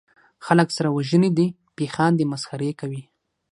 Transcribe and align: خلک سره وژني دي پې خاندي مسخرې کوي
خلک 0.45 0.69
سره 0.77 0.89
وژني 0.97 1.29
دي 1.37 1.47
پې 1.75 1.85
خاندي 1.95 2.25
مسخرې 2.31 2.71
کوي 2.79 3.01